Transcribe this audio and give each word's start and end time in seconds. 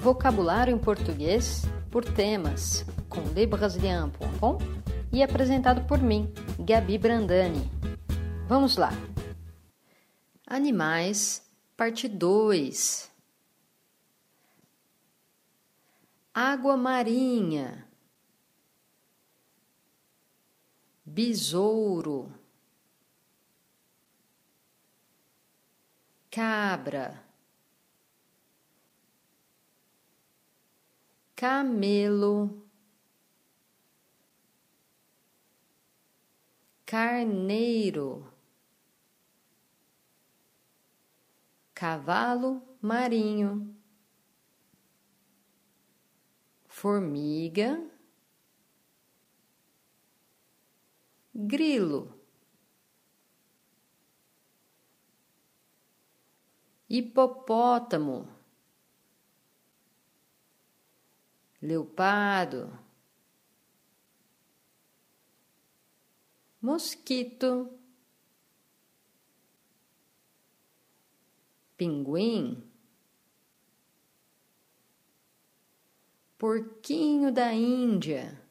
Vocabulário 0.00 0.74
em 0.74 0.78
português 0.78 1.62
por 1.90 2.04
temas, 2.04 2.84
com 3.08 3.20
lebrasilian.com 3.34 4.58
e 5.12 5.22
apresentado 5.22 5.86
por 5.86 5.98
mim, 5.98 6.32
Gabi 6.58 6.96
Brandani. 6.96 7.68
Vamos 8.46 8.76
lá! 8.76 8.90
Animais, 10.46 11.42
parte 11.76 12.08
2. 12.08 13.10
Água 16.32 16.76
marinha, 16.76 17.84
besouro, 21.04 22.32
cabra, 26.30 27.27
camelo, 31.38 32.66
carneiro, 36.84 38.26
cavalo 41.72 42.60
marinho, 42.82 43.72
formiga, 46.66 47.88
grilo, 51.32 52.18
hipopótamo, 56.90 58.37
leopardo, 61.68 62.72
mosquito, 66.62 67.70
pinguim, 71.76 72.66
porquinho 76.38 77.30
da 77.30 77.52
Índia, 77.52 78.42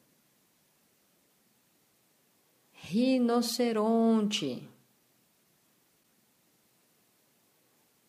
rinoceronte, 2.72 4.70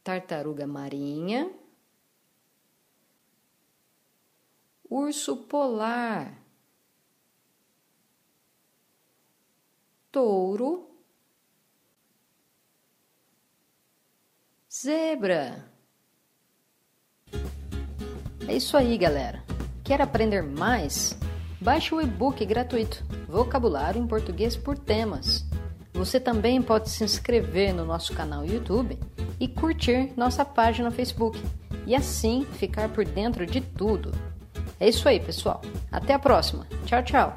tartaruga 0.04 0.66
marinha, 0.66 1.50
urso 4.88 5.36
polar, 5.36 6.32
touro, 10.10 10.88
zebra. 14.70 15.70
É 18.46 18.56
isso 18.56 18.76
aí, 18.76 18.96
galera. 18.96 19.44
Quer 19.84 20.00
aprender 20.00 20.42
mais? 20.42 21.16
Baixe 21.60 21.94
o 21.94 22.00
e-book 22.00 22.44
gratuito 22.46 23.04
Vocabulário 23.28 24.00
em 24.00 24.06
Português 24.06 24.56
por 24.56 24.78
Temas. 24.78 25.44
Você 25.92 26.20
também 26.20 26.62
pode 26.62 26.88
se 26.88 27.02
inscrever 27.02 27.74
no 27.74 27.84
nosso 27.84 28.14
canal 28.14 28.46
YouTube 28.46 28.98
e 29.40 29.48
curtir 29.48 30.12
nossa 30.16 30.44
página 30.44 30.90
Facebook 30.90 31.42
e 31.86 31.94
assim 31.94 32.44
ficar 32.44 32.88
por 32.90 33.04
dentro 33.04 33.44
de 33.44 33.60
tudo. 33.60 34.12
É 34.80 34.88
isso 34.88 35.08
aí, 35.08 35.18
pessoal. 35.20 35.60
Até 35.90 36.14
a 36.14 36.18
próxima. 36.18 36.66
Tchau, 36.86 37.02
tchau. 37.02 37.34